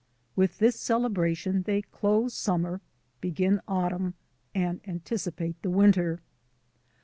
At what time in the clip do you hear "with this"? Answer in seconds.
0.35-0.79